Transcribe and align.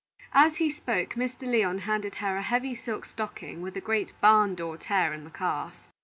As 0.33 0.57
he 0.57 0.71
spoke, 0.71 1.09
Mr. 1.13 1.43
Lyon 1.43 1.77
handed 1.81 2.15
her 2.15 2.35
a 2.35 2.41
heavy 2.41 2.73
silk 2.73 3.05
stocking 3.05 3.61
with 3.61 3.77
a 3.77 3.81
great 3.81 4.19
"barn 4.19 4.55
door" 4.55 4.75
tear 4.75 5.13
in 5.13 5.25
the 5.25 5.29
calf. 5.29 5.75